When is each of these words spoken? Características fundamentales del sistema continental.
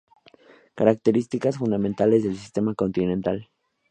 Características 0.73 1.59
fundamentales 1.59 2.23
del 2.23 2.35
sistema 2.35 2.73
continental. 2.73 3.51